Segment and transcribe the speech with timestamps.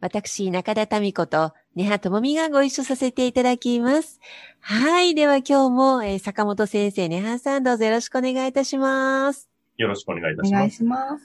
[0.00, 4.18] 私中田民子と根葉智美がご一緒させていただきます。
[4.60, 5.14] はい。
[5.14, 9.48] では今日も、えー坂本先生、根葉さんどうぞよろしくお願いいたします。
[9.76, 10.76] よろしくお願いいたします。
[10.76, 11.24] します。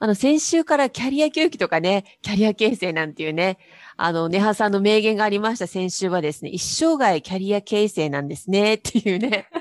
[0.00, 3.58] あの、先週からキャリア教育とかね、キャリア形成なんていうね、
[3.96, 9.48] あの、ネハさんの名言がありました先週はですね、一生涯キャリア形成なんですね、っていうね。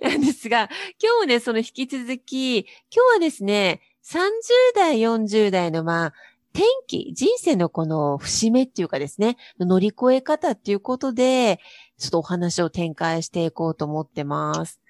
[0.00, 0.68] なんですが、
[1.02, 4.28] 今日もね、その引き続き、今日はですね、30
[4.74, 6.14] 代、40代のまあ、
[6.52, 11.60] 転機、人生のこの節目っていうかですね、乗り越え方っていうことで、
[11.98, 14.80] ちょっとお話を展開していこうと思ってます。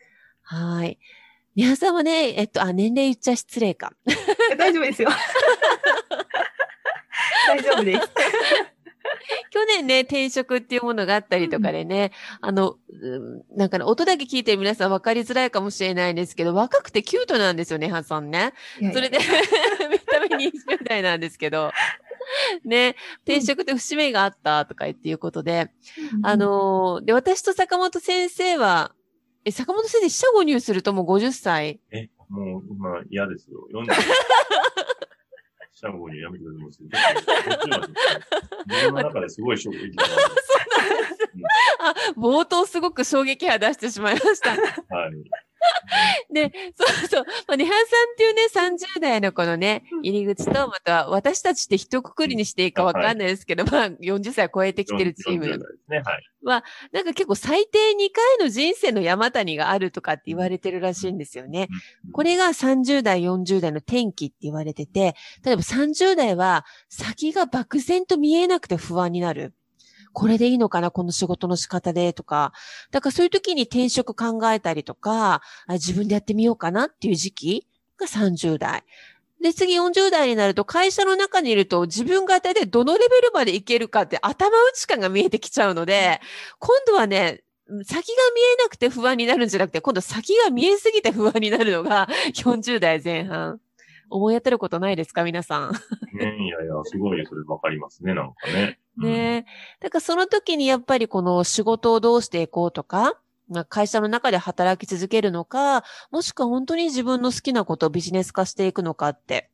[0.42, 0.98] はい。
[1.54, 3.92] 皆さんはね、えっと、あ、年齢言っちゃ失礼か。
[4.58, 5.10] 大丈夫ですよ。
[7.46, 8.08] 大丈夫です。
[9.50, 18.52] 去年ね、転職っていうものがあったりとかでね、あの、うんなんかね、音だけ聞いてる皆さん分かりづらいかもしれないんですけど、若くてキュートなんですよね、ハンさんね。
[18.92, 19.18] それで、
[19.90, 20.52] 見た目20
[20.84, 21.72] 代なんですけど、
[22.64, 25.70] ね、転職って節目があったとか言っていうことで、
[26.22, 28.92] あ、のーで、私と坂本先生は、
[29.44, 31.80] え、坂本先生、四捨五入するともう50歳？
[31.90, 33.66] え、もう、まあ、嫌ですよ。
[33.72, 33.86] 40。
[35.82, 37.44] シャンゴにやめてください。
[37.44, 37.80] こっちは
[38.68, 40.04] 自分の中ですごい衝撃が
[41.80, 44.50] あ、冒頭すごく衝撃波出してしまいました。
[44.50, 44.60] はい。
[46.32, 47.24] で、そうそう。
[47.46, 48.42] まあ、ネハンさんっていうね、
[48.96, 55.64] 30代のこのね、入り口と、また私たちって一括りにしていいかわかんないですけど、まあ、40歳超えてきてるチー40代ム。
[55.88, 56.02] ね。
[56.04, 56.32] はい。
[56.92, 61.68] なんか結構最低2回の人生の山谷があるとかって言われてるらしいんですよね。
[62.12, 69.54] これが30代、40代の転機って言われてて、例えば30代は先が漠然と見えなくて不安になる。
[70.12, 72.52] これでいいのかなこの仕事の仕方でとか。
[72.90, 77.66] だからそういう時に転職考えたりとか、自分でやってみようかなっていう時期
[77.98, 78.84] が30代。
[79.40, 86.20] で、次40代になると会社の中にいると自分が大体どのレベルまでいけるかって頭打ち感が見えてきちゃうので、
[86.58, 87.42] 今度はね、
[87.84, 88.02] 先が
[88.34, 93.60] 見えなくて不安になるんじゃなくて、今度先が見えすぎて不安になるのが40代前半。
[94.10, 95.72] 思い当たることないですか皆さん。
[95.72, 95.78] ね、
[96.44, 98.78] いやいや、すごいそれわかりますね、なんかね。
[98.96, 99.44] ねえ。
[99.80, 109.50] だからその時にやっぱりこの仕事をどうしていこうとか、まあ会社の中で働き続けるのか、もしくは本当に自分の好きなことをビジネス化していくのかって、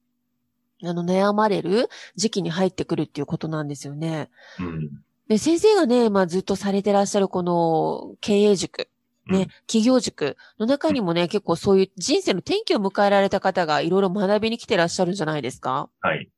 [0.84, 4.31] あの悩まれる時期に入ってくるっていうことなんですよね。
[4.59, 4.66] うん。
[4.66, 4.91] うん。
[5.28, 8.88] で、先生がね、まあずっとされてらっしゃるこの経営塾、
[9.26, 15.91] ね、うん企業塾の中にもね、結構そういう人生の転機を迎えられた方がいろいろ学びに来てらっしゃるんじゃないですか？
[16.00, 16.31] はい。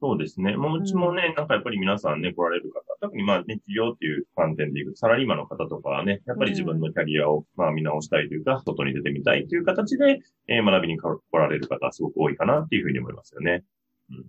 [0.00, 0.56] そうですね。
[0.56, 13.64] もううちもね、なんかやっぱり皆さんね、来られる方、特にまあね、企業っていう観点でいくサラリーマンの方とかはね、やっぱり自分のキャリアをまあ見直したいというか、外に出てみたいという形で、えー学びに来られる方すごく多いかなっていうふうに思いますよね。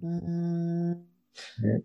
[0.01, 1.05] うーん。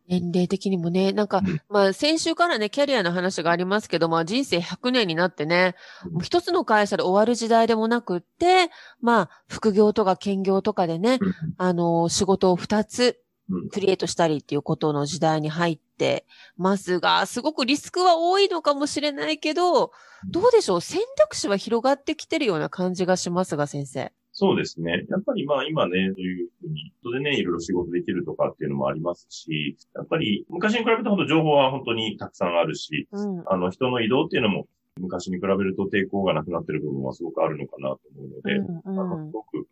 [0.09, 5.75] 年齢的にもね、なんかうん、まあ先週からね、キャリアの話がありますけど、まあ人生100年になってね、
[6.06, 6.12] うん。
[6.15, 8.71] もう一つの会社で終わる時代でもなくって、
[9.01, 11.34] まあ副業とか兼業とかでね、うん。
[11.59, 13.23] あの、仕事を2つうん
[13.71, 16.24] クリエイトしたりっていうことの時代に入って
[16.57, 19.92] ますが、すごくリスクは多いのかもしれないけど、
[20.30, 20.80] どうでしょう？
[20.80, 24.13] 選択肢は広がってきてるような感じがしますが、先生。
[24.33, 25.04] そうですね。
[25.10, 33.45] やっぱりまあ今ね、そういうふうに、それでね、いろいろ仕事できるとかっていうのもありますし、やっぱり昔に比べてほど情報は本当にたくさんあるし、うん。
[33.47, 34.66] あの人の移動っていうのも
[34.98, 39.68] 昔に比べると抵抗がなくなってる部分はすごくあるのかなと思うので、うんあうんのすごく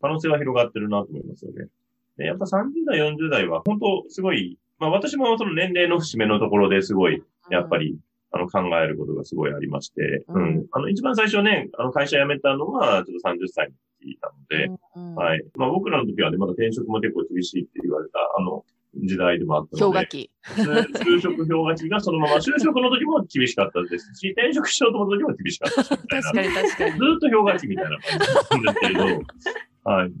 [0.00, 1.66] 可能性は広がってるなと思いますよね。
[2.16, 7.96] で、やっぱ30代、40代は本当すごい、まあ私もその年齢の節目のところですごい、やっぱり、
[8.30, 10.66] あの考えることがすごいありまして、ううんん。
[10.72, 15.44] あの一番最初ね、あの会社辞めたのはちょっと30歳の時なので、はい。
[15.54, 18.64] まあ僕らの時はね、まだ転職も結構厳しいって言われた、あの、
[19.02, 19.84] 時代でもあったので。
[19.84, 20.30] 氷河期。
[20.44, 26.96] 就職氷河期がそのまま、就職の時も厳しかったですし、転職しようと思った時も厳しかったし、みたいな確かに確かにず。
[26.96, 29.22] っと氷河期みたいな感じなんですけれど、
[29.84, 30.12] はい。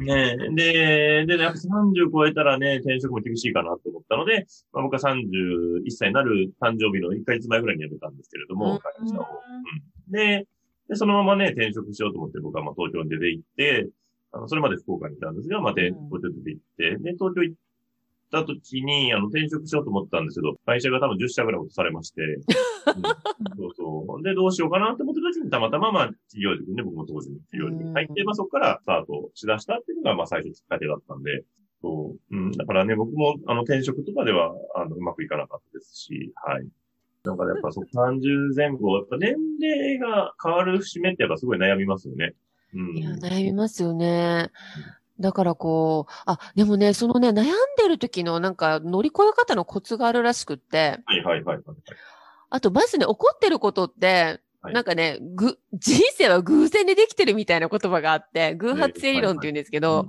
[0.00, 9.26] ねえ、で、で、やっぱ30超えたらね、転職も厳しいかなと思ったので、まあ、僕は31歳になる誕生日の1ヶ月前ぐらいに辞めたんですけれども、会社を。
[9.26, 10.12] うん。
[10.12, 10.46] で
[10.88, 13.88] で、そのままね、転職しようと思って僕はまあ東京に出て行って、
[14.32, 17.56] あの、それまで福岡にいたんですが、まあ、東京出て行って、で、東京行っ
[18.30, 22.42] た時に、あの、転職しようと思ったんですけど、会社が多分10社ぐらい落とされまして、う ん
[22.84, 24.22] そうそう。
[24.22, 31.44] で、どうしようかなって思ってた時に、たまたま、まあ、企業塾にね、僕も当時の企業塾に入って、うんまあ、そこからスタートしだしたっていうのが、まあ、最初きっかけだったんで、
[31.82, 32.36] そう。
[32.36, 32.52] うん。
[32.52, 36.66] だからね、僕も、あの、転職とかでは、あの、うまくいかなかったですし、はい。
[37.24, 42.34] なんかやっぱそう、30前後、やっぱ年齢が変わる節目ってやっぱすごい悩みますよね。
[42.74, 42.96] うん。
[42.96, 44.50] いや、悩みますよね。
[45.20, 47.46] だからこう、あ、でもね、そのね、悩ん
[47.76, 51.64] でる時のなんか乗り越え方のコツがあるらしくって、はいはいはいはい。
[52.54, 54.74] あとまずね、怒ってることって、はい。
[54.74, 60.06] なんかね、ぐ、人生は偶然でできてるみたいな言葉があって、偶発性理論って言うんですけど、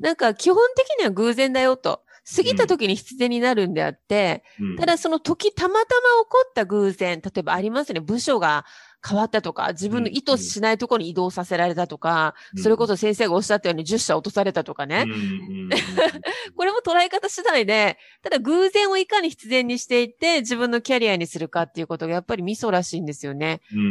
[0.00, 2.02] なんか基本的には偶然だよと。
[2.34, 5.84] 過ぎた時に必然になるんであって、うん、ただその時たまたま
[6.24, 8.64] 起こった偶然、例えばありますね、部署が
[9.08, 12.62] 変わったとか、自分の意図しないところに移動させられたとか、うん。
[12.62, 15.70] それこそ先生がおっしゃったように10社落とされたとかね、うん
[16.56, 23.60] これも捉え方次第で、ただ偶然をいかに必然にしていって、自分のキャリアにするかっていうことがやっぱりミソらしいんですよね。
[23.72, 23.82] うんう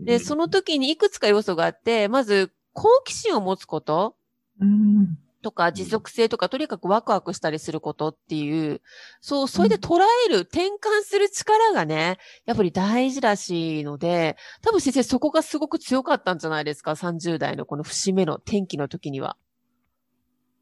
[0.00, 0.04] ん。
[0.04, 4.16] で、その時にいくつか要素があって、まず、好奇心を持つこと。
[4.60, 5.18] うん。
[5.42, 8.80] とか、持続性とか、とにかくワクワクしたりすることっていう、
[9.20, 19.36] そう、それで捉える、転換する力がね、やっぱり大事らしいので、多分先生そこがすごく強かったんじゃないですか ?30 代のこの節目の転機の時には。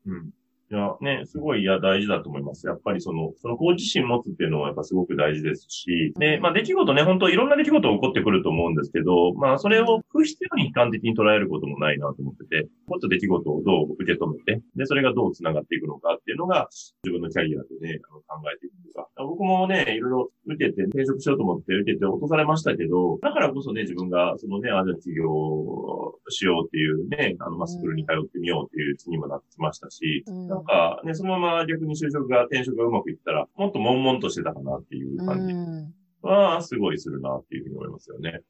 [0.06, 0.30] うん。
[0.72, 2.64] いや、ね、すごい、いや、大事だと思います。
[2.68, 16.68] やっぱりその、その好奇心持つっていうのはやっぱすごく大事ですし、で、まあ出来事ね、本当いろんな出来事起こってくると思うんですけど、まあそれを不必要に悲観的に捉えることもないなと思ってて、もっと出来事をどう受け止めて、で、それがどう繋がっていくのかっていうのが、
[17.04, 35.94] 自分のキャリアでね、あの考えていくというか、僕もね、いろいろ受けて、転職しようと思って受けて落とされましたけど、だからこそね、自分が、そのね、あ、じゃあ起業しようっていうね、あの、まあ、スクールに通ってみようっていう気にもなってきましたし、うんなんかね、そのまま逆に就職が、転職がうまくいったら、もっと悶々としてたかなっていうう感じん。
[36.22, 38.40] は、すごいするなっていうふうに思いますよね。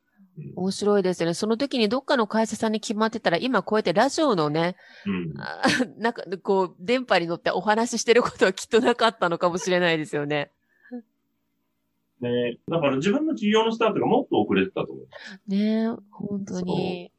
[0.41, 0.65] うん。
[0.65, 1.35] 面白いですよね。
[1.35, 4.77] その時にどっかの会社さんに決まってたら、今こうやってラジオのね、
[5.07, 5.35] うん。
[5.41, 5.63] あ
[5.99, 10.51] なんか、こう、電波に乗ってお話ししてることはきっとなかったのかもしれないですよね。
[12.21, 15.07] ねだから自分の企業のスタートがもっと遅れてたと思う。
[15.49, 17.11] ねえ、本当に。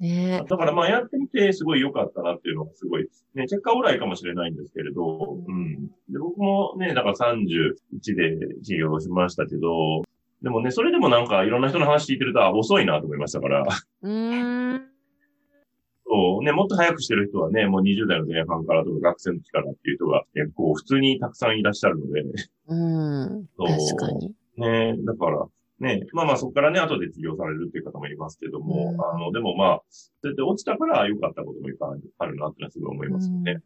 [0.00, 0.48] ねえ。
[0.48, 5.86] だからまあやってみてすごい良かったなっていうのがすごい、ね、結果オーライかもしれないんですけれど、うん。
[6.08, 7.74] で、僕もね、だから31
[8.16, 10.02] で起業しましたけど、
[10.44, 13.64] でもね、それでもなんかいろんな人の話聞いてると、あ、遅いなと思いましたから、
[14.02, 14.82] うーん。
[16.06, 22.20] そう、ね、もっと早くしてる人はね、もう20代の前半からとか学生の時からっていう人が結構普通にたくさんいらっしゃるので、
[22.68, 23.48] うん。
[23.56, 24.34] そう確かに。
[24.58, 25.46] ね、だから、
[25.80, 31.88] ね、まあまあそこからね、後で起業されるっていう方もいますけども、うんあの、でもまあ、そうやって落ちたから良かったこともいっぱい
[32.18, 33.62] あるなってのはすごい思いますよね。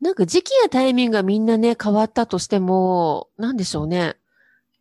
[0.00, 4.14] なんか時期やタイミングがみんなね、変わったとしても、なんでしょうね。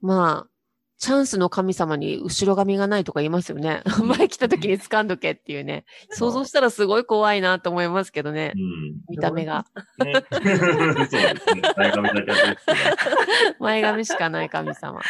[0.03, 0.49] まあ、
[0.97, 3.81] チャンスの神様に後ろ髪がないとか言いますよね。
[4.17, 5.85] 前来た時に掴んどけっていうね。
[6.11, 8.57] 想像したらすごい怖いなと思いますけどねう。
[8.57, 8.95] ん。
[9.09, 9.65] 見た目が。
[9.99, 10.13] ね。
[10.31, 11.33] そうですね。
[11.77, 12.73] 前髪だけはですけ
[13.59, 15.01] 前髪しかない神様。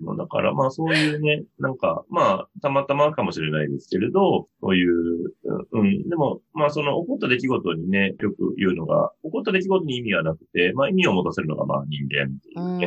[0.00, 0.16] ど。
[0.16, 5.32] だからまあそういうね、なんか、まあ、たまたまかもしれないですけれど、そういう、
[5.72, 12.86] うん、でも、まあその起こった出来事にね、よく言うのが、起こった出来事に意味はなくて、まあ意味を持たせるのがまあ人間っていううね、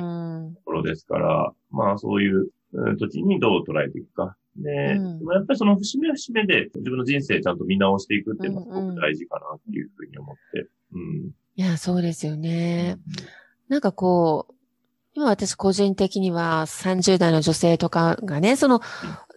[0.49, 0.55] ん。
[0.55, 4.35] ところですから、まあそういううん時にどう捉えていくか。
[4.55, 10.67] で、うんでもやっぱりその節目節目で自分の人生ちゃんと見直していくっていうのはすごく大事かなっていうふうに思って。
[10.93, 11.31] うん。
[11.55, 12.97] いや、そうですよね。
[13.69, 14.52] なんかこう、
[15.15, 18.81] 今私個人的には30代の女性とかがね、その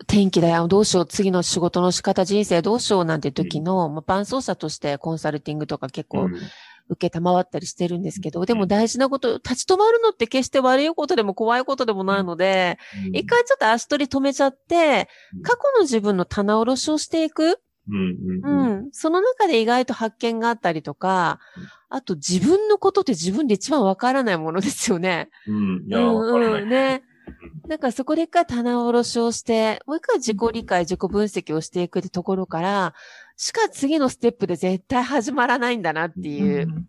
[0.06, 6.34] 天気だよ、どうしよう、次の仕事の仕方、人生どうしようなんて時の、まあ、伴走者としてコンサルティングとか結構うん。
[6.88, 12.78] 受けたまわったりしてるんですけど、でも大事なこと、立ち止まるのって決して悪いことでも怖いことでもないので、
[13.12, 17.60] 一回ちょっと足取り止めちゃってうん、過去の自分の棚卸しをしていく。
[17.88, 18.88] うん。
[18.92, 25.28] その中で意外と発見があったりとかうん、あと自分のことって自分で一番わからないものですよね。
[25.46, 25.84] うん。
[25.86, 26.62] いや、うんわからない。
[26.62, 27.02] うんね。
[27.68, 32.94] なんかそこで一回棚卸しをして、もう一回自己理解、自己分析をしていくってところから、
[33.36, 36.86] しか次のステップで絶対始まらないんだなっていう、うん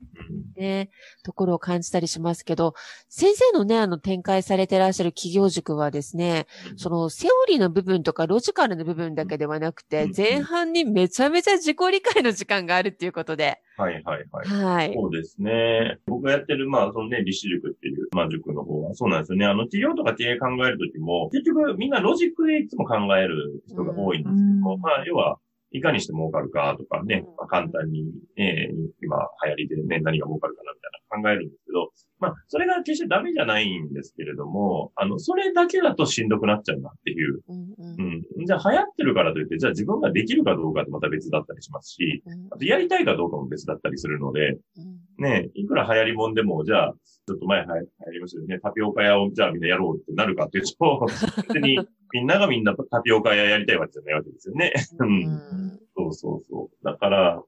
[0.57, 0.89] ね、
[1.23, 2.73] ところを感じたりしますけど、
[3.09, 13.61] 先生のね、あの展開されてらっしゃる企業塾はですね、そのセオリーの部分とかロジカルな部分だけではなくてうん、前半にめちゃめちゃ自己理解の時間があるっていうことで。
[13.77, 14.63] はいはいはい。
[14.63, 14.93] はい。
[14.93, 15.99] そうですね。
[16.07, 19.45] 僕がやってる、まあ、そのね、立志塾っていう、まあ、塾の方は、そうなんですよね。
[19.45, 25.37] あの、企業とか経営考えるときも、結局、みんなロジックでいつも考える人が多いんですけども、うんまあ、要は、
[25.71, 28.05] いかにして儲かるかとかね、うんまあ、簡単に、
[28.37, 37.41] えー今、流行りでね、何が儲かるかなみたいな考えるんですけど、まあ、それが決してダメじゃないんですけれども、あの、それだけだとしんどくなっちゃうなっていう。
[37.47, 38.45] うんうんうん。
[38.45, 46.93] じゃあ流行ってるからといって、じゃあ自分ができるかどうかってまた別だったりしますし、うんあとやりたいかどうかも別だったりするので、うんねいくら流行りもんでも、じゃあ、
[47.27, 48.59] ちょっと前は流行りましたよね。
[48.59, 51.07] タピオカ屋をじゃあみんなやろうってなるかっていうと、
[51.53, 51.77] 別に
[52.13, 54.73] みんながみんなタピオカ屋やりたいわけじゃないわけですよね。
[54.99, 56.85] うんそうそうそう。
[56.85, 57.41] だから、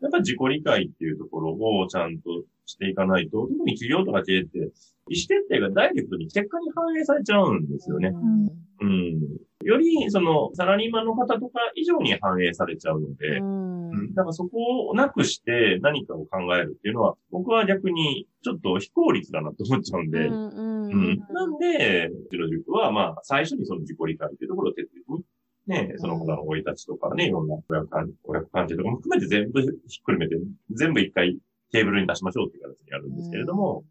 [0.00, 4.70] やっぱ自己理解っていうところをちゃんとしていかないと、特に企業とか経営って、意思
[5.08, 8.08] 決定がダイレクトに結果に反映されちゃうんですよね。
[8.08, 9.20] うんうん。
[9.64, 13.90] より、その、サラリーマンの方とか以上に反映されちゃうので、うん。
[13.90, 14.14] うん。
[14.14, 20.86] だからそこをなくして何かを考えるっていうのは、僕は逆にちょっと非効率だなと思っちゃうんで、うんうん。
[20.86, 21.18] うん。
[21.30, 25.24] なんで、うちの塾は、まあ、最初にその自己理解っていうところを徹底に、
[25.66, 27.88] ね、その他の生い立ちとかね、いろんな親子
[28.50, 29.70] 関係とかも含めて全部ひっ
[30.04, 30.36] くるめて、
[30.72, 31.38] 全部一回
[31.70, 33.86] テーブルに出しましょうっていう形にやるんですけれども、うん、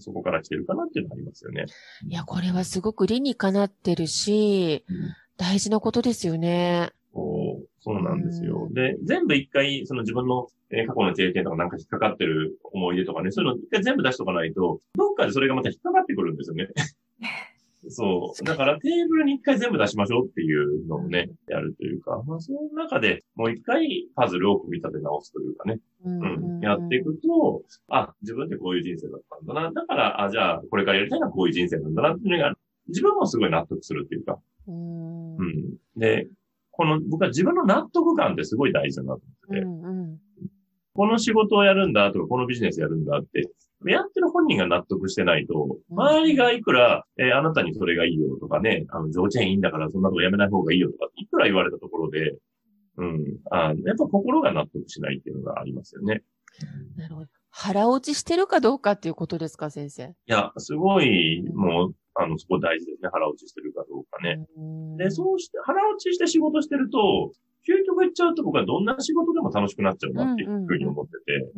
[0.00, 1.66] そこから来てるかなっていうのはありますよね。
[2.06, 4.96] いや、これはすごく理にかなってるし、うん
[5.38, 6.90] 大事なことですよね。
[7.12, 8.70] そうそうなんですよう。
[8.70, 16.68] んで、全部一回、その自分の、えー過去の経験とかなんか引っかかってる思い出とかね、そういうの一回全部出しとかないと、どっかでそれがまた引っかかってくるんですよね。
[17.88, 18.44] そう。
[18.44, 26.56] だからテーブルに一回全部出しましょうっていうのをね、やるというか、まあその中でもう一回パズルを組み立て直すというかね、うん。
[26.56, 29.72] うん、やっていくと、あ、自分ってこういう人生だったんだな。
[29.72, 32.54] だから、あ、じゃあこれからやりたいのはこういう人生なんだなっていうのが、
[32.88, 34.38] 自分もすごい納得するっていうか、
[34.68, 35.36] うん。
[35.36, 35.76] うん。
[35.96, 36.28] で、
[36.70, 40.18] この、僕は自分の納得感ってすごい大事だなと思ってて、うんうん
[40.96, 43.48] この仕事をやるんだとか、このビジネスやるんだって、
[43.84, 52.36] やってる本人が納得してないと、うん周りがいくら、えーあなたにそれがいいよとかね、あの、条件いいんだからそんなことやめない方がいいよとか、いくら言われたところで、
[52.96, 56.22] うん、あやっぱ心が納得しないっていうのがありますよね。
[56.96, 57.28] なるほど。
[57.50, 60.04] 腹落ちしてるかどうかっていうことですか、先生？
[60.04, 63.10] いや、すごい、もう、あの、そこ大事ですね。
[63.12, 64.46] 腹落ちしてるかどうかね。
[64.56, 64.60] う
[64.94, 67.32] んで、そうして、腹落ちして仕事してると、
[67.66, 71.52] 究極言っちゃうと僕はどんな仕事でも楽しくなっちゃうなっていうふうに思ってて、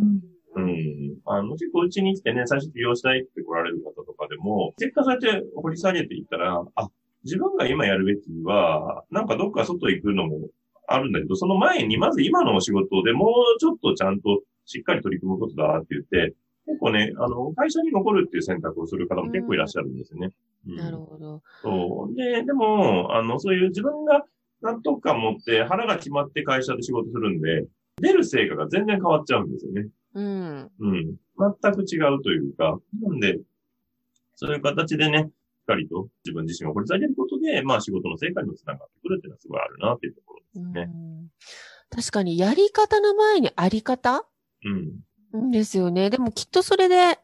[0.57, 1.17] うん。
[1.27, 6.89] あの、結構うちに来てね、最初起業したいって来られる方とかでも、結果そうやって掘り下げていったら、あ、
[7.25, 10.49] 自分が今やるべきは、なんかどっか外行くのも
[10.87, 16.35] あるんだけど、その前にまず今のお仕事でもうちょっとちゃんとしっかり取り組むことだって言って、
[16.67, 20.31] 結構ね、あの、会社に残るっていう選択をする方も結構いらっしゃるんですよね。
[20.67, 21.43] うんなるほど。
[21.63, 22.15] そう。
[22.15, 24.23] で、でも、あの、そういう自分が
[24.63, 27.65] 納得感持って腹が決まって会社で仕事するんで、
[28.01, 29.89] 出る成果が全然変わっちゃうんですよね。
[30.15, 30.71] うん。
[30.79, 31.17] うん。
[31.63, 33.39] 全く違うというか、なんで、
[34.37, 35.31] そういう形でね、しっ
[35.67, 40.91] かりと自分自身を掘り下げることで、まあ仕事の成果にもつながってくるっていうのはすごいあるなっていうところですね。
[40.93, 41.31] うん
[41.91, 44.27] 確かに、やり方の前にあり方？
[45.33, 45.47] うん。
[45.47, 46.11] んですよね。
[46.11, 47.19] でもきっとそれで、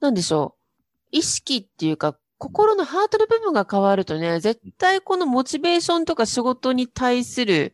[0.00, 1.08] なんでしょう。
[1.12, 7.72] 意識っていうか、心のハートの部分が変わるとね、絶対このモチベーションとか仕事に対する、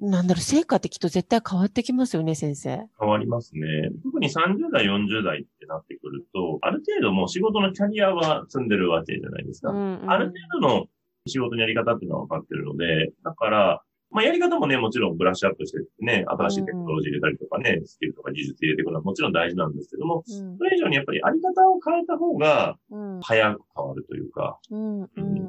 [0.00, 2.88] なんだろう、成果ってきっと絶対変わってきますよね、先生。
[2.98, 3.60] 変わりますね。
[4.02, 9.70] 特に30代、40代ってなってくると、ある程度もう仕事のキャリアは積んでるわけじゃないですか。
[9.70, 10.86] うんうんある程度の
[11.26, 13.82] 仕事のやり方っていうのは分かってるので、だから、
[14.14, 20.56] まあやり方もね、もちろんブラッシュアップしてね、新しいテクノロジー入れたりとかね、スキルとか技術入れていくのはもちろん大事なんですけども、うん。
[20.56, 23.20] それ以上にやっぱりあり方を変えた方がうん。
[23.22, 25.08] 早く変わるというか、うんうん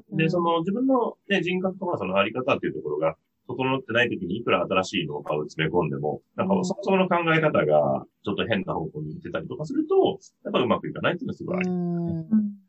[0.10, 0.18] うん。
[0.18, 3.16] で、その自分の、ね、人格とかそのあり方っていうところが
[3.48, 6.66] 整ってない時にいくら新しいノウハウを詰め込んでも、なんかうん。
[6.66, 12.28] そもそもの考え方がちょっと変な方向に行ってたりとかすると、やっぱうまくいかないっていうのはすごいあります。
[12.32, 12.65] うん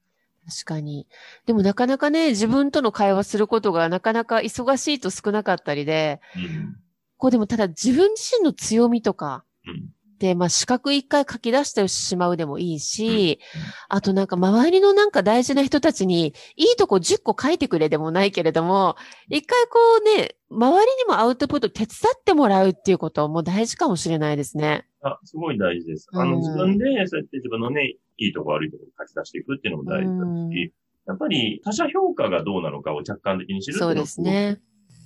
[0.49, 1.09] 確かに。
[1.45, 6.77] でもなかなかね、自分との会話することがなかなか忙しいと少なかったりで、うん
[7.19, 18.97] こうでもただ自分自身の強みとか、うんで、まあ、資格一回書き出してしまうでもいいし、うんあとなんか周りのなんか大事な人たちに、いいとこ10個書いてくれでもないけれども、
[19.29, 24.87] 一回こうね、周りにもアウトプット手伝ってもらうっていうことも大事かもしれないですね。
[25.03, 26.09] あ、すごい大事です。
[26.13, 30.73] あの、うん自分で、そうやって自分のね、いいとこ悪いとこ書き出していくっていうのも大事だし、
[31.07, 34.61] やっぱり他者評価がどうなのかを客観的に知るっていうのがそうですね。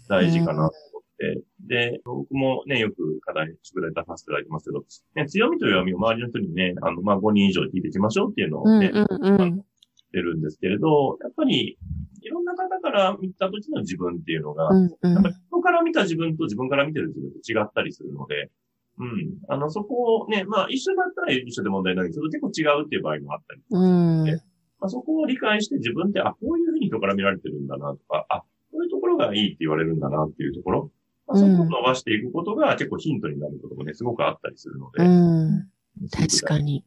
[0.08, 0.70] 大事かなと思っ
[1.18, 1.42] て。
[1.68, 9.64] で、僕もね、よく課題、宿題出させていただいてますけど、ね、強みと弱みを周りの人にね、あの、まあ、5人以上聞いていきましょうっていうのをね、うんうんうん。
[9.94, 11.78] してるんですけれど、やっぱり、
[12.22, 18.50] いろんな方から見た時の自分っていうのが、うんうんやっぱり人から見た自分と自分から見てる自分と違ったりするので、
[19.00, 19.38] うん。
[19.48, 23.62] あの、そこをね、まあ一緒だったら一緒で問題ないけど、結構違うっていう場合もあったり。
[23.70, 24.24] うん。
[24.26, 28.40] まあそこを理解して自分って、あ、こういうふうに人から見られてるんだなとか、あ、
[28.70, 30.90] こういうところがいいって言われるんだなっていうところ、
[31.26, 35.04] まあ、そこを伸ばしていくことが結構ヒントになることもね、すごくあったりするので。
[35.04, 35.68] うん。
[36.10, 36.84] 確かに。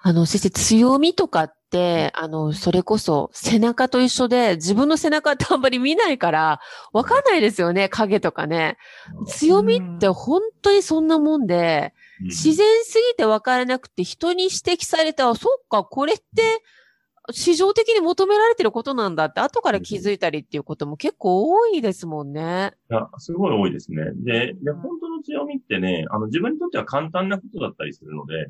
[0.00, 6.60] あの、先生、強みとかって、あの、それこそ背中と一緒で、自分の背中ってあんまり見ないから、
[6.92, 8.76] わかんないですよね、影とかね。
[9.26, 16.22] 強みって本当にそんなもんで、うん自然すぎて分からなくて人に指摘されたら、そっか、これって
[17.32, 22.72] 市場的に求められてることなんだって後から気づいたりっていうことも結構多いですもんね。
[22.90, 24.04] いや、すごい多いですね。
[24.24, 28.46] で、で、本当の強みってね、あの、自分にとっては簡単なことだったりするので、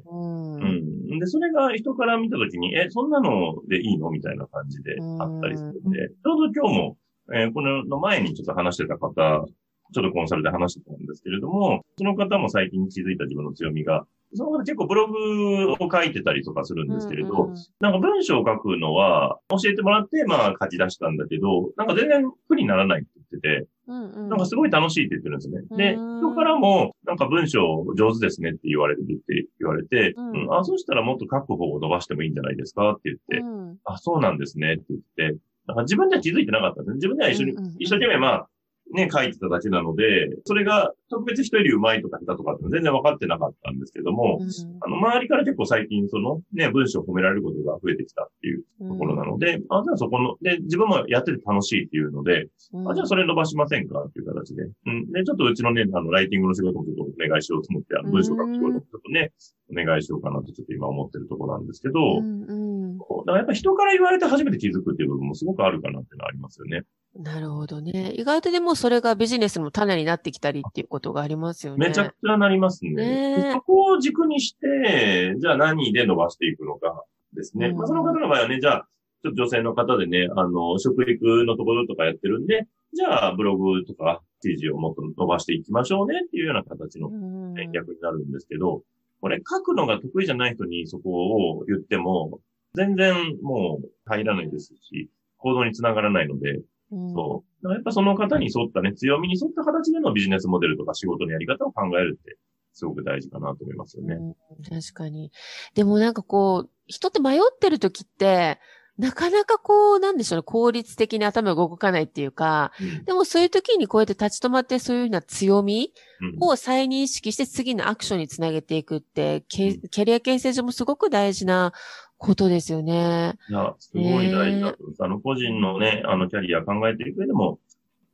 [0.60, 1.04] うん。
[1.10, 1.18] うん。
[1.18, 6.98] で、それが人から見たときに、え、そんなのでいいのみたいな感じであったりするんで、ちょうど今日も、
[7.32, 9.46] えーこのの前にちょっと話してた方、
[9.94, 24.28] ちょっとコンサルで話してたんですけれども、その方も最近気づいた自分の強みが、その方結構ブログを書いてたりとかするんですけれど、うんなんか文章を書くのは教えてもらって、まあ書き出したんだけど、なんか全然苦にならないって言ってて、うんうん。
[24.30, 25.62] なんかすごい楽しいって言ってるんですね。
[25.76, 26.20] で、うん。
[26.20, 30.44] 人からも、なんか文章上手ですねって言われるって言われて、うん。
[30.44, 30.54] うん。
[30.54, 33.78] あ、そうしたらもっと書く方を伸ばしてもいいんじゃないですかって言って、うん。
[33.84, 35.00] あ、そうなんですねって言っ
[35.32, 36.94] て、なんか自分では気づいてなかったんですね。
[36.96, 37.74] 自分では一緒に、うんうんうん。
[37.78, 38.48] 一生懸命まあ、
[38.92, 40.04] ね、書いてただけなので、
[40.44, 44.38] それが特別人より上手いとか下手とかって全然分かってなかったんですけども、
[44.80, 54.62] あの、周りから結構最近そのね、文章を褒められることが増えてきたっていううんところなので、あ、じゃあそこの、で、自分もやってて楽しいっていうので、うんあ、じゃあそれ伸ばしませんかっていう形で。
[54.62, 55.10] うん。
[55.12, 59.32] で、ちょっとうちのね、あの、ライティングの仕事もちょっとお願いしようと思って、あの、文章書く仕事もちょっとね、
[59.70, 66.82] お願いしようかなとちょっと今思ってるところなんですけど、うんうんこうだからやっぱ人から言われて初めて気づくっていう部分もすごくあるかなっていうのはありますよね。
[67.16, 68.12] なるほどね。
[68.16, 71.88] 意外とでもそれがビジネスの種になってきたりっていうことがありますよね。
[71.88, 72.92] めちゃくちゃなりますね。
[72.94, 77.68] ねそこを軸にして、じゃあ何で伸ばしていくのかですね。
[77.68, 78.88] うんまあ、その方の場合はね、じゃあ、
[79.22, 88.82] ちょっと女性の方でね、あの、食育のところとかやってるんで、じゃあブログとか記事をもっと伸ばしていきましょうねっていうような形のうん戦略になるんですけど、
[89.20, 91.10] これ書くのが得意じゃない人にそこ
[91.58, 92.40] を言っても、
[92.74, 96.60] 全然もう入らないですし、行動につながらないので、
[96.94, 97.72] うんそう。
[97.72, 102.38] やっぱその方に沿ったね、強みに沿った形でのビジネスモデルとか仕事のやり方を考えるって、
[102.72, 104.14] すごく大事かなと思いますよね。
[104.14, 105.32] うん確かに。
[105.74, 108.58] でもなんかこう、人って迷ってる時って、
[108.96, 121.72] なかなかこう、なんでしょうね、効率的に頭が動かないっていうか、うんでもそういう時にこうやって立ち止まってそういうような強みうんを再認識して次のアクションにつなげていくって、キャキャリア形成上もすごく大事な
[122.18, 123.34] ことですよね。
[123.48, 125.04] いや、すごい大事だと思います。
[125.04, 127.58] あの、個人のね、あの、キャリア考えていく上でも、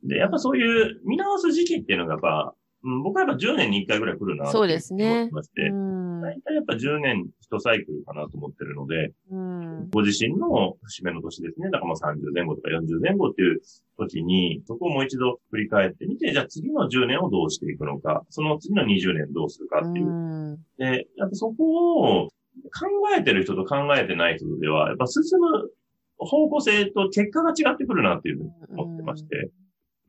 [0.03, 6.21] で、やっぱそういう見直す時期っていうのがやっぱ、うん、僕はやっぱ10年に1回ぐらい来るなそうですね思ってまして、うん。
[6.21, 9.89] 大体やっぱ10年1サイクルかなと思ってるので、うん。
[9.91, 11.69] ご自身の節目の年ですね。
[11.69, 13.61] だからまあ30前後とか40前後っていう
[13.97, 20.07] 時に、そこをもう一度振り返ってみて、じゃあ次の10年をどうしていくのか、その次の20年どうするかっていう。
[20.07, 22.29] うんで、やっぱそこを
[22.73, 22.87] 考
[23.17, 25.69] えてる人と考えてない人では、やっぱ進む
[26.17, 29.51] 方向性と結果が違ってくるなっていうふうに思ってまして。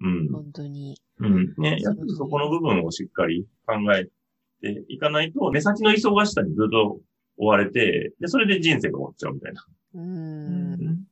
[0.01, 0.29] うん。
[0.33, 1.01] 本当に。
[1.19, 1.55] うん。
[1.59, 4.05] ね、やっぱりそこの部分をしっかり考え
[4.61, 7.01] ていかないと、目先の忙しさにずっと
[7.37, 10.71] 追われて、で、それで人生が終わっちゃうみたいな、うん。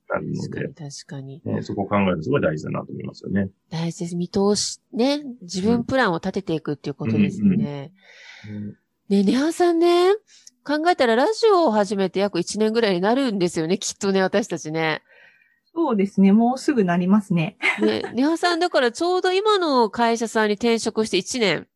[0.08, 1.42] なるので確かに、確かに。
[1.44, 3.50] ね、そこを考えるのすごい大事だなと思いますよね。
[3.70, 4.16] 大事です。
[4.16, 5.22] 見通し、ね。
[5.42, 7.92] 自分プランを立てていくっていうことですよね。
[9.08, 10.12] ね、ネハさんね、
[10.64, 15.02] 考えたらラジオを始めて約1年ぐらいになるんですよね、きっとね、私たちね。
[15.74, 16.32] そうですね。
[16.32, 17.56] もうすぐなりますね。
[17.80, 21.68] ね、ネハさんだからちょうど今の会社さんに転職して1年。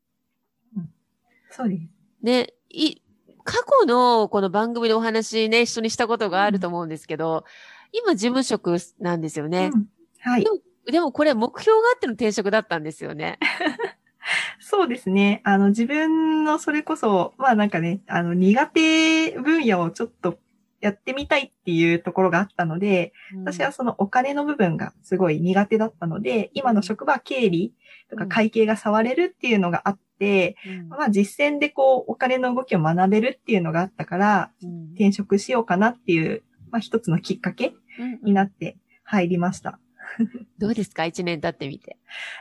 [1.51, 1.83] そうです。
[2.23, 2.97] ね、い、
[3.45, 7.45] 過去のこの番組でお話ね、一緒にしたことがあると思うんですけど、
[7.93, 9.71] 今事務職なんですよね。
[9.73, 9.87] うん
[10.25, 10.47] はい。
[10.91, 13.39] でもこれ目標があっての転職だったんですよね。
[14.61, 15.41] そうですね。
[15.45, 20.39] あの、自分のそれこそ、まあなんかね、あの、苦手分野をちょっと
[20.81, 23.13] やってみたいっていうところがあったので、
[23.45, 27.75] 私はそのお金の部分がすごい苦手だったので、今の職場は経理
[28.11, 34.85] とか会計が触れるっていうのがあって、うん、まあ実践でこう、お金の動きを学べるっていうのがあったから、うん。
[34.93, 37.75] 転職しようかなっていう、まあ一つのきっかけ
[38.23, 39.79] になって入りました。
[40.59, 41.05] どうですか？
[41.07, 41.97] 一年経ってみて。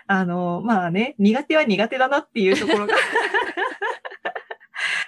[0.07, 2.93] あの、まあね、苦手は苦手だなっていうところが。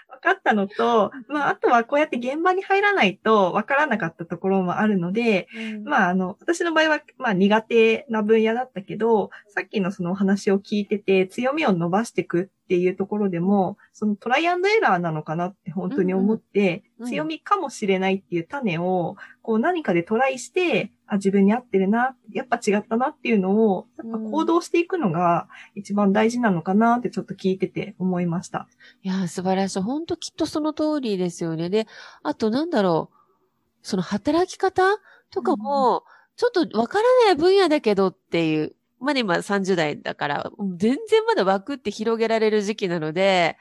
[0.09, 5.47] 分かったのと、まあ、あとはこうやって現場に入らないと分からなかったところもあるので、
[5.83, 28.69] まあ、あの、私の場合は、まあ、苦手な分野だったけど、さっきのそのお話を聞いてて、強みを伸ばしていくっていうところでも、そのトライアンドエラーなのかなって本当に思って、うんうん強みかもしれないっていう種を、こう何かでトライして、あ、自分に合ってるな、やっぱ違ったなっていうのを、やっぱ行動していくのが一番大事なのかなってちょっと聞いてて思いました。
[29.03, 29.81] いやー、素晴らしい。
[29.81, 31.69] 本当きっとその通りですよね。
[31.69, 31.85] で、
[32.23, 33.15] あとなんだろう。
[33.81, 34.83] その働き方
[35.29, 36.05] とかも、
[36.37, 38.75] ちょっとわからない分野だけどっていう。
[38.99, 43.57] まだ今30代だから、全然まだ枠って広げられる時期なので、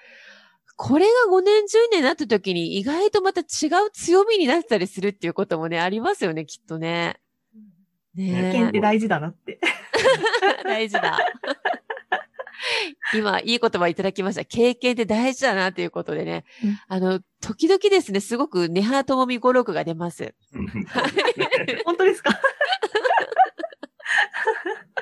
[0.76, 3.44] これが5年、10年になった時に意外とまた違
[3.86, 7.20] う強みになったりするっていうこともね、ありますよね、きっとね。
[8.16, 9.60] 経ね験って大事だなって。
[10.64, 11.18] 大事だ。
[13.12, 14.44] 今、いい言葉いただきました。
[14.44, 16.44] 経験って大事だなということでね。
[16.62, 20.34] うんあの、時々ですね、すごくネハともみ語録が出ます。
[21.84, 22.30] 本当ですか？
[22.30, 22.38] ね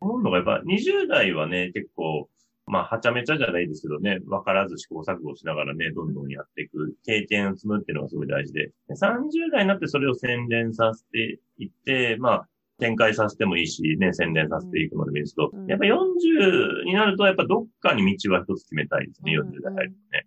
[0.00, 2.28] 思うのがやっぱ20代はね、結構、
[2.66, 15.66] まあ、はちゃめちゃじゃないですけどね、わからず試行錯誤しながらね、どんどんやっていく、経験を積むっていうのがすごい大事で、で30代になってそれを洗練させていって、まあ、展開させてもいいし、ね、洗練させていくのでもいいですけど、うん。
[15.66, 19.48] やっぱ40になると、やっぱどっかに道は一つ決めたいですね、うん。
[19.48, 20.26] 40代入るとね。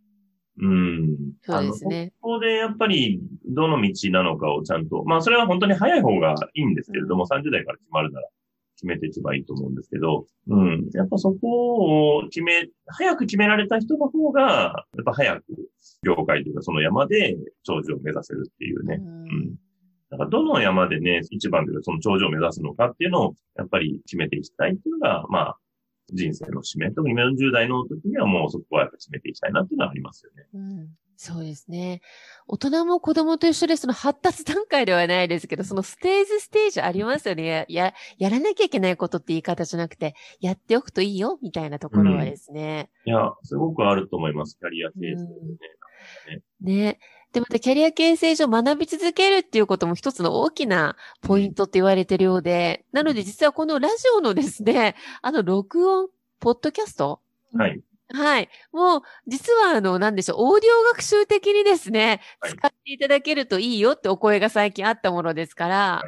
[0.60, 1.17] うん。
[1.41, 2.13] そうですね。
[2.22, 8.28] ここでやっぱり、どの道なのかをちゃんと、まあそれは本当に早い方がいいんですけれども、30代から決まるなら
[8.77, 10.89] 決めていけばいいと思うんですけど、うん。
[10.93, 15.43] やっぱそこを決め、早く決められた人の方が、やっぱ早く
[16.03, 18.99] 業界というかその山で頂上を目指せるっていうね。
[19.01, 19.55] うん。
[20.11, 25.57] だからどの山でね、一番というかその頂上を目指すのかっていうのを、やっぱり決めていきたいっていうのが、まあ、
[26.13, 26.91] 人生の使命。
[26.91, 30.47] 特に40代の時にはもうそこはやっぱ決めていきたいなっていうのはありますよね。
[30.53, 30.87] うん
[31.17, 32.01] そうですね。
[32.49, 37.45] 大人も子供と一緒でその発達段階ではないですけど、そのステージステージありますよね。
[37.45, 42.89] や、ややらなきゃいけないことって言い方じゃなくて、やっておくといいよ、みたいなところはですね。
[43.05, 44.57] いや、すごくあると思います。
[44.60, 45.27] キャリア形成
[46.62, 46.86] でね。
[46.86, 46.99] ね。
[47.33, 56.07] で、またキャリア形成上学び続けるっていうことも一つの大きなポイントって言われてるようで、なので実はこのラジオのですね、あの録音、
[56.39, 57.19] ポッドキャスト？
[57.53, 57.81] はい。
[58.10, 58.50] はい。
[58.72, 66.04] もう、実はあの、なんでしょう、オーディオ学習的にですね、はい使っていただけるといいよってお声が最近あったものですから、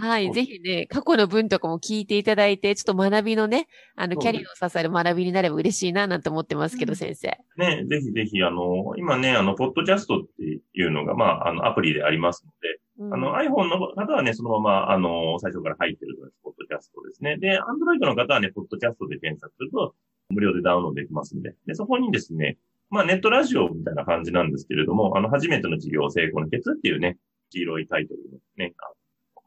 [0.00, 7.36] はいぜひね、過去の文とかも聞いていただいて、ちょっと学びのね、あの、キャリアを支える学びになれば嬉しいな、なんて思ってますけど、うん先生。
[7.56, 17.36] ね、ぜひぜひ、あの、今ね、あの、ポッドキャストっていうのが、まあ、あの、アプリでありますので、うんあの、iPhone の方はね、そのまま、あの、最初から入ってるのがポッドキャストですね。
[17.38, 19.94] で、Android の方はね、ポッドキャストで検索すると、
[20.30, 21.54] 無料でダウンロードできますんで。
[21.66, 22.58] で、そこにですね、
[22.90, 27.18] まあ、ネットラジオみたいな感じなんですけれども、あの、初めての事業成功のケツっていうね、
[27.50, 28.92] 黄色いタイトルのね、あ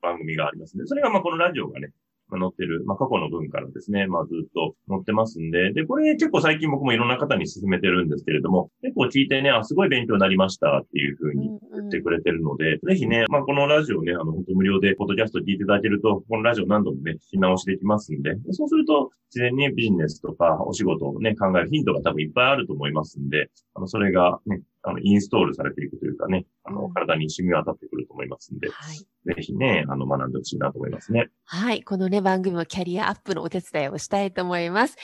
[0.02, 1.92] 番組がありますんで、それがまあ、このラジオがね、
[2.38, 26.94] 載ってる、まあ、過去の文からですね、まあ、ずっと載ってますんで、で、これ結構最近僕もいろんな方に勧めてるんですけれども、結構聞いてね、あ、すごい勉強になりましたっていうふうに言ってくれてるので、ぜひね、まあ、このラジオね、あの、本当無料で、ポッドキャスト聞いていただけると、このラジオ何度もね、聞き直しできますんで、そうすると、自然にビジネスとかお仕事をね、考えるヒントが多分いっぱいあると思いますんで、あの、それがね、あの、インストールされていくというかね、あの、うん。
[26.94, 28.98] 体に染み渡ってと思いますんで、はい。
[28.98, 29.06] ぜ
[29.40, 31.30] ひね、あの、学んでほしいなと思いますね。
[31.46, 31.84] はい。
[31.84, 34.98] このね、番組もキャリアアップのお手伝いをしたいと思います。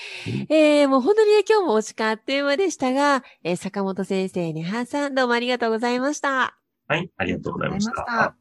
[0.49, 6.57] えー、もう本当にね、今日もお時間あっという間でしたが、えー坂本先生、ねはさん、どうもありがとうございました。
[6.87, 8.35] はい、ありがとうございました。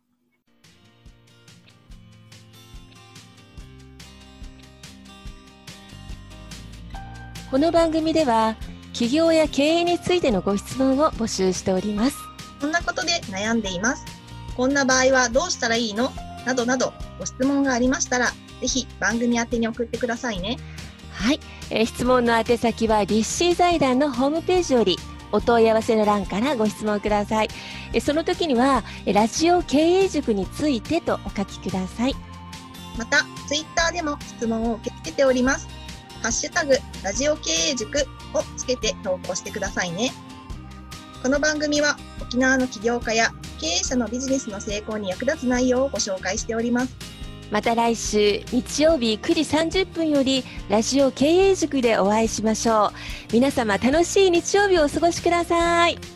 [7.50, 8.57] この番組では、
[8.92, 12.16] 起業や経営についてのご質問を募集しております。
[12.61, 14.15] こんなことで悩んでいます。
[14.57, 16.12] こんな場合はどうしたらいいの？
[16.47, 20.57] などなどご質問がありましたら、ぜひ番組宛てに送ってくださいね。
[21.12, 21.40] はい、
[21.71, 24.97] えー質問の宛先は立志財団のホームページより
[25.33, 27.49] お問い合わせの欄からご質問ください。
[27.92, 32.14] えーその時には、えーラジオ経営塾についてとお書きください。
[32.97, 35.69] また、ツイッターでも質問を受け付けております。
[36.23, 37.99] ハッシュタグ、ラジオ経営塾
[38.33, 40.12] をつけて投稿してくださいね。
[41.23, 46.95] この番組は沖縄の起業家や経営者のビジネスの成功に役立つ内容をご紹介しております。
[47.51, 49.40] また来週日曜日9時
[49.83, 53.33] 30分よりラジオ経営塾でお会いしましょう。
[53.33, 56.15] 皆様楽しい日曜日をお過ごしください。